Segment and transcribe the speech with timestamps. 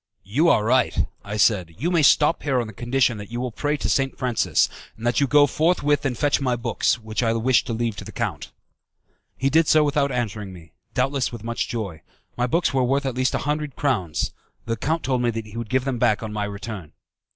[0.23, 3.51] "You are right," I said, "you may stop here on the condition that you will
[3.51, 4.17] pray to St.
[4.17, 7.95] Francis; and that you go forthwith and fetch my books, which I wish to leave
[7.97, 8.51] to the count."
[9.37, 12.01] He did so without answering me, doubtless with much joy.
[12.35, 14.33] My books were worth at least a hundred crowns.
[14.65, 16.93] The count told me that he would give them back on my return.